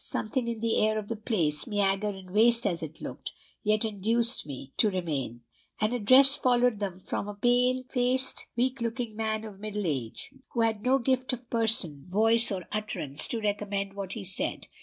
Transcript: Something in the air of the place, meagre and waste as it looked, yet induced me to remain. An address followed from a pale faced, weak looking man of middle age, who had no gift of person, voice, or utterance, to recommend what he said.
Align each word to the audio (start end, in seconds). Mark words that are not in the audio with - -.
Something 0.03 0.47
in 0.47 0.61
the 0.61 0.77
air 0.77 0.97
of 0.97 1.09
the 1.09 1.15
place, 1.15 1.67
meagre 1.67 2.09
and 2.09 2.31
waste 2.31 2.65
as 2.65 2.81
it 2.81 3.01
looked, 3.03 3.33
yet 3.61 3.85
induced 3.85 4.47
me 4.47 4.73
to 4.77 4.89
remain. 4.89 5.41
An 5.79 5.93
address 5.93 6.35
followed 6.35 6.83
from 7.05 7.27
a 7.27 7.35
pale 7.35 7.83
faced, 7.87 8.47
weak 8.55 8.81
looking 8.81 9.15
man 9.15 9.43
of 9.43 9.59
middle 9.59 9.85
age, 9.85 10.33
who 10.53 10.61
had 10.61 10.81
no 10.83 10.97
gift 10.97 11.33
of 11.33 11.47
person, 11.51 12.05
voice, 12.07 12.51
or 12.51 12.65
utterance, 12.71 13.27
to 13.27 13.41
recommend 13.41 13.93
what 13.93 14.13
he 14.13 14.25
said. 14.25 14.65